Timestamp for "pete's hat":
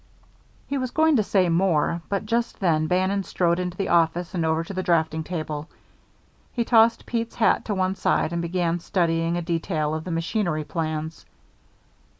7.05-7.65